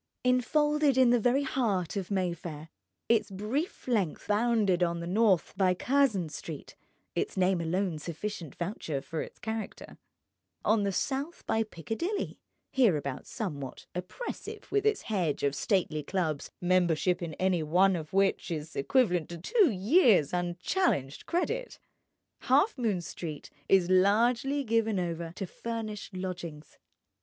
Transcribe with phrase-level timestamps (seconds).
[0.23, 2.69] Enfolded in the very heart of Mayfair,
[3.07, 6.75] its brief length bounded on the north by Curzon Street
[7.13, 9.99] (its name alone sufficient voucher for its character),
[10.65, 12.39] on the south by Piccadilly
[12.71, 18.49] (hereabouts somewhat oppressive with its hedge of stately clubs, membership in any one of which
[18.49, 21.77] is equivalent to two years' unchallenged credit)
[22.45, 26.79] Halfmoon Street is largely given over to furnished lodgings.